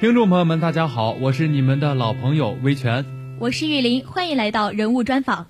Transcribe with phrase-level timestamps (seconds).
[0.00, 3.04] 听众朋友们，大家好，我是你们的老朋友威权，
[3.38, 5.46] 我是玉林，欢迎来到人物专访。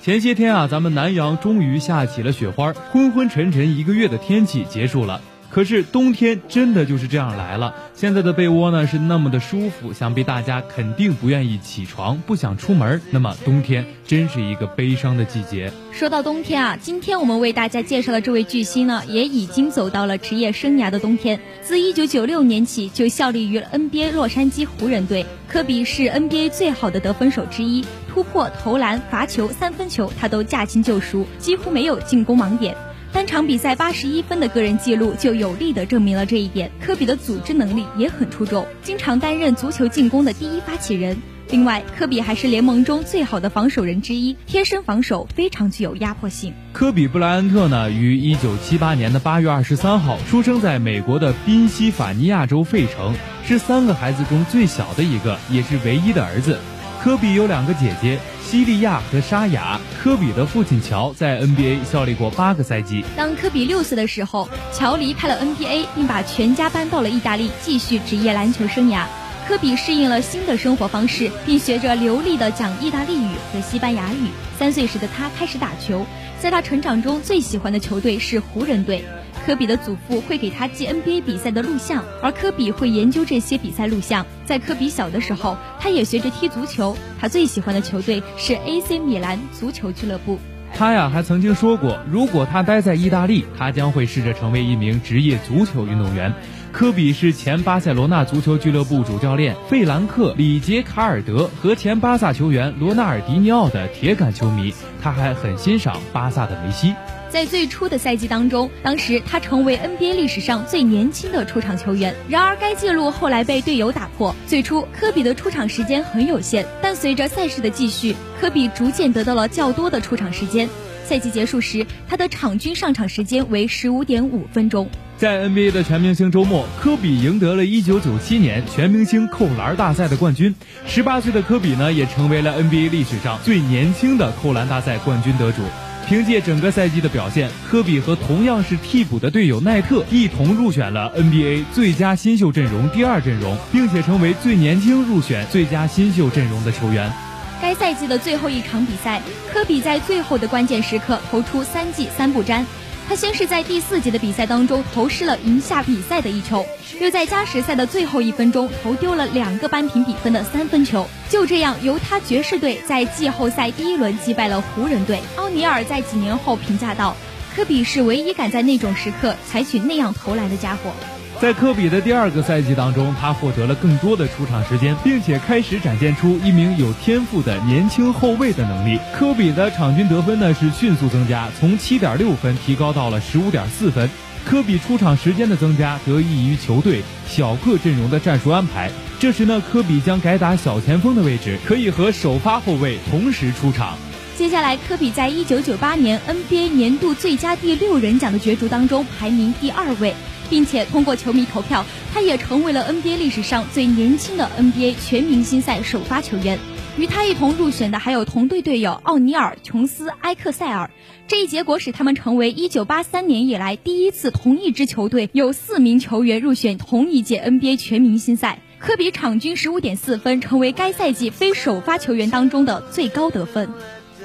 [0.00, 5.20] 前些天啊，咱们南阳终于下起了雪花，昏昏沉沉一个月的天气结束了。
[5.58, 7.74] 可是冬天真的就是这样来了。
[7.92, 13.02] 现在的被窝呢是那么的舒服，想必大家肯定不愿意起床，不想出门。
[13.10, 15.72] 那么冬天真是一个悲伤的季节。
[15.90, 21.40] 说到冬天啊，今天我们为大家介绍的这位巨星呢，也已经走到了职业生涯的冬天。
[21.60, 25.26] 自1996年起就效力于 NBA 洛杉矶湖人队。
[25.48, 32.76] 科比是 NBA 最好的得分手之一，突破、投篮、罚球、三分球，他都驾轻就熟，几乎没有进攻盲点。
[33.12, 36.70] 单场比赛八十一分的个人记录就有力地证明了这一点。
[36.80, 41.16] 科比的组织能力也很出众，经常担任足球进攻的第一发起人。
[41.50, 46.52] 另外，科比还是联盟中最好的防守人之一，贴身防守非常具有压迫性。
[46.74, 53.14] 科比布莱恩特呢，于一九七八年的八月二十三号出生在美国的宾夕法尼亚州费城，
[53.46, 56.58] 是三个孩子中最小的一个，也是唯一的儿子。
[57.02, 58.18] 科比有两个姐姐。
[58.42, 63.04] 西利亚和沙雅，科比的父亲乔在 NBA 效力过八个赛季。
[63.14, 69.04] 当科比六岁的时候，乔离开了 NBA，并把全家搬到了意大利，继续职业篮球生涯。
[69.46, 74.28] 科比适应了新的生活方式，并学着流利的讲意大利语和西班牙语。
[74.58, 76.04] 三岁时的他开始打球，
[76.40, 79.04] 在他成长中最喜欢的球队是湖人队。
[79.48, 84.26] 科比的祖父会给他寄 NBA 比赛的录像，而科比会研究这些比赛录像。
[84.44, 86.94] 在科比小的时候，他也学着踢足球。
[87.18, 90.38] 他最喜欢的球队是 AC 米兰足球俱乐部。
[90.74, 96.30] 他呀，还曾经说过，如果他待在意大利，他将会试着成为一名职业足球运动员。
[96.70, 106.92] 科比是前巴塞罗那足球俱乐部主教练费兰克·里杰卡尔德和前巴萨球员罗纳尔迪尼奥的铁杆球迷，他还很欣赏巴萨的梅西。
[107.30, 112.14] 在最初的赛季当中，当时他成为 NBA 历史上最年轻的出场球员。
[112.28, 114.34] 然而，该记录后来被队友打破。
[114.46, 120.68] 最初，科比的出场时间很有限，但随着赛事的继续，科比逐渐得到了较多的出场时间。
[121.04, 124.88] 赛季结束时，他的场均上场时间为十五点五分钟。
[125.18, 130.54] 在 NBA 的全明星周末，科比赢得了一九九七年全明星扣篮大赛的冠军。
[130.86, 135.62] 十八岁的科比呢，也成为了 NBA 历史上最年轻的扣篮大赛冠军得主。
[136.08, 147.12] 凭借整个赛季的表现，科比和同样是替补的队友奈特一同入选了 NBA 最佳新秀阵容第二阵容，并且成为最年轻入选最佳新秀阵容的球员。
[147.60, 149.20] 该赛季的最后一场比赛，
[149.52, 152.64] 科比在最后的关键时刻投出三记三不沾。
[153.08, 156.62] 他先是在第四节的比赛当中投失了赢下比赛的一球，
[157.00, 161.08] 又在加时赛的最后一分钟投丢了两个扳平比分的三分球。
[161.30, 165.20] 就这样，犹他爵士队在季后赛第一轮击败了湖人队。
[165.36, 167.16] 奥尼尔在几年后评价道
[167.56, 170.92] ：“科比是唯一敢在那种时刻采取那样投篮的家伙。”
[171.40, 178.98] 在科比的第二个赛季当中，他获得了更多的出场时间，并且开始展现出一名有天赋的年轻后卫的能力。
[179.14, 184.10] 科比的场均得分呢是迅速增加，从七点六分提高到了十五点四分。
[184.44, 188.90] 科比出场时间的增加得益于球队小个阵容的战术安排。
[189.20, 193.96] 这时呢，科比将改打小前锋的位置，可以和首发后卫同时出场。
[194.36, 200.12] 接下来，科比在一九九八年 NBA 年度最佳第六人奖的角逐当中排名第二位。
[200.48, 206.58] 并且通过球迷投票，他也成为了 NBA 历史上最年轻的 NBA 全明星赛首发球员。
[206.96, 210.90] 与他一同入选的还有同队队友奥尼尔、琼斯、埃克塞尔。
[211.28, 218.58] 这一结果使他们成为1983年以来第一次同一支球队有四名球员入选同一届 NBA 全明星赛。
[218.80, 223.68] 科比场均15.4分，成为该赛季非首发球员当中的最高得分。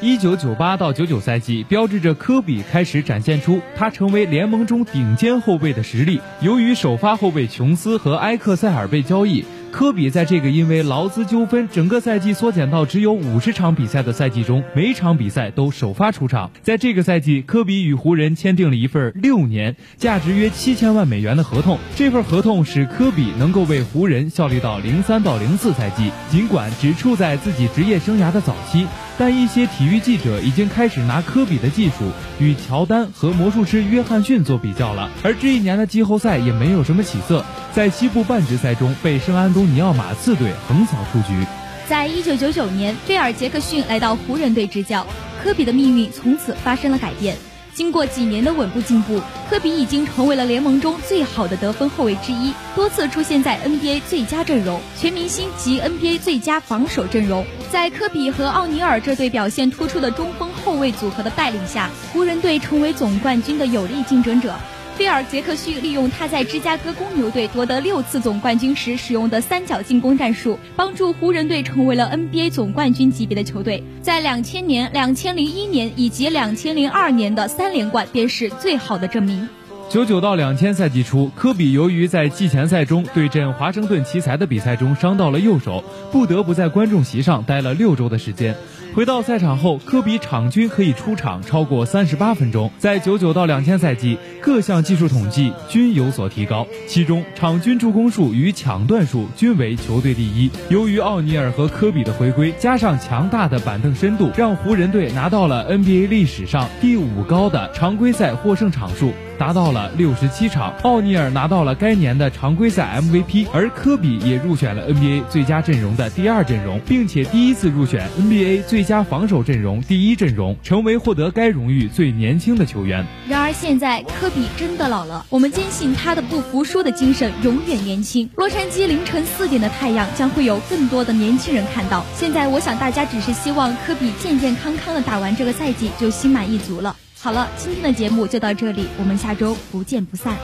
[0.04, 6.20] 一九九八到九九赛季，标志着科比开始展现出他成为联盟中顶尖后卫的实力。
[6.42, 9.46] 由于首发后卫琼斯和埃克塞尔被交易。
[9.74, 16.52] 科比在这个因为劳资纠纷整个赛季缩减到只有五十场比赛的赛季中，每场比赛都首发出场。
[16.62, 21.80] 在这个赛季，科比与湖人签订了一份六年、价值约七千万美元的合同。
[21.96, 26.12] 这份合同使科比能够为湖人效力到零三到零四赛季。
[26.30, 28.86] 尽管只处在自己职业生涯的早期，
[29.18, 35.10] 但一些体育记者已经开始拿科比的技术与乔丹和魔术师约翰逊做比较了。
[35.24, 37.44] 而这一年的季后赛也没有什么起色，
[37.74, 39.63] 在西部半决赛中被圣安东。
[39.66, 41.46] 尼奥马刺队横扫出局。
[41.88, 45.06] 在一九九九年，菲尔杰克逊来到湖人队执教，
[45.44, 47.36] 科比的命运从此发生了改变。
[47.74, 49.20] 经过几年的稳步进步，
[49.50, 57.44] 科比已经成为了联盟中最好的得分后卫之一，多次出现在 NBA 最佳阵容、全明星及 NBA 最佳防守阵容。
[57.72, 64.54] 在科比和奥尼尔这对表现突出的中锋后卫组合的带领下，湖人队成为总冠军的有力竞争者。
[64.96, 73.84] 菲尔杰克逊利用他在芝加哥公牛队夺得六次总冠军时使用的三角进攻战术，帮助湖人队成为了 NBA 总冠军级别的球队。
[74.04, 79.50] 在两千年、两千零一年以及两千零二年的三连冠便是最好的证明。
[79.90, 88.56] 九九到两千赛季初，科比由于在季前赛中对阵华盛顿奇才的比赛中伤到了右手，不得不在观众席上待了六周的时间。
[88.96, 92.70] 回到赛场后，科比场均可以出场超过三十八分钟。
[92.78, 100.48] 在九九到两千赛季，各项技术统计均有所提高，其中场均助攻数与抢断数均为球队第一。
[100.70, 109.12] 由于奥尼尔和科比的回归，加上强大的板凳深度，让湖人队拿到了 NBA 历史上第五高的常规赛获胜场数。
[109.44, 123.06] 达到了六十七场，奥尼尔拿到了该年的常规赛 MVP，而科比也入选了 NBA 最佳阵容的第二阵容，并且第一次入选 NBA 最佳防守阵容第一阵容，成为获得该荣誉最年轻的球员。
[123.28, 128.30] 然而现在科比真的老了，我们坚信他的不服输的精神永远年轻。
[128.38, 132.06] 洛杉矶凌晨四点的太阳将会有更多的年轻人看到。
[132.16, 136.96] 现在我想大家只是希望科比健健康康的打完这个赛季就心满意足了。
[137.24, 140.38] 好了，今天的节目就到这里，我们下周不见不散。